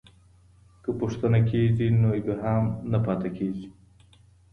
که 0.83 0.89
پوښتنه 0.99 1.39
کېږي 1.49 1.87
نو 2.01 2.09
ابهام 2.19 2.63
نه 2.91 2.99
پاته 3.05 3.29
کېږي. 3.37 3.67